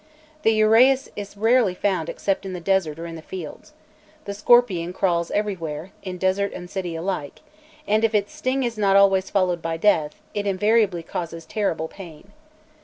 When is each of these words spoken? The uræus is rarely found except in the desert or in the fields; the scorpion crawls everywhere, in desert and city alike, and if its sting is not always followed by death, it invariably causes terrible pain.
The 0.41 0.59
uræus 0.59 1.09
is 1.15 1.37
rarely 1.37 1.75
found 1.75 2.09
except 2.09 2.43
in 2.43 2.53
the 2.53 2.59
desert 2.59 2.97
or 2.97 3.05
in 3.05 3.15
the 3.15 3.21
fields; 3.21 3.71
the 4.25 4.33
scorpion 4.33 4.93
crawls 4.93 5.29
everywhere, 5.29 5.91
in 6.01 6.17
desert 6.17 6.53
and 6.53 6.67
city 6.67 6.95
alike, 6.95 7.41
and 7.87 8.03
if 8.03 8.15
its 8.15 8.33
sting 8.33 8.63
is 8.63 8.79
not 8.79 8.95
always 8.95 9.29
followed 9.29 9.61
by 9.61 9.77
death, 9.77 10.15
it 10.33 10.47
invariably 10.47 11.03
causes 11.03 11.45
terrible 11.45 11.87
pain. 11.87 12.31